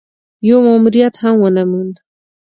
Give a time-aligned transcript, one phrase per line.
[0.47, 1.95] يو ماموريت هم ونه موند.